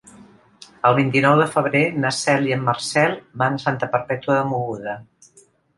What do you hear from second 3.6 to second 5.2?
a Santa Perpètua de Mogoda.